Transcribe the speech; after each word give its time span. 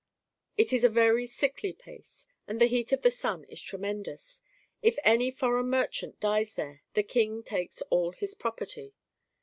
It 0.57 0.73
is 0.73 0.83
a 0.83 0.89
very 0.89 1.27
sickly 1.27 1.73
place, 1.73 2.25
and 2.47 2.59
the 2.59 2.65
heat 2.65 2.91
of 2.91 3.03
the 3.03 3.11
sun 3.11 3.43
is 3.43 3.61
tremendous. 3.61 4.41
If 4.81 4.97
any 5.03 5.29
foreign 5.29 5.67
merchant 5.67 6.19
dies 6.19 6.55
there, 6.55 6.81
the 6.95 7.03
King 7.03 7.43
takes 7.43 7.83
all 7.91 8.11
his 8.11 8.33
property. 8.33 8.95